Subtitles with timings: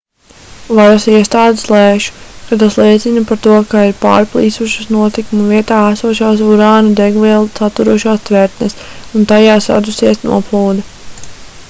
[0.77, 2.05] varasiestādes lēš
[2.45, 8.79] ka tas liecina par to ka ir pārplīsušas notikuma vietā esošās urāna degvielu saturošās tvertnes
[9.21, 10.87] un tajās radusies noplūde